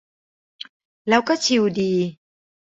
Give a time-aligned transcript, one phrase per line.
[1.09, 1.93] แล้วก็ชิลดี